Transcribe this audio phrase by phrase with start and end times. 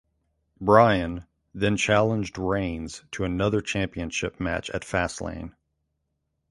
[0.59, 5.53] Bryan then challenged Reigns to another championship match at Fastlane.